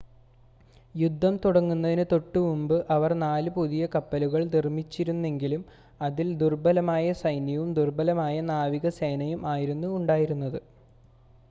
[0.95, 5.61] യുദ്ധം തുടങ്ങുന്നതിന് തൊട്ടുമുമ്പ് അവർ നാല് പുതിയ കപ്പലുകൾ നിർമ്മിച്ചിരുന്നെങ്കിലും
[6.01, 10.59] അതിൽ ദുർബലമായ സൈന്യവും ദുർബലമായ നാവികസേനയും ആയിരുന്നു ഉണ്ടായിരുന്നത്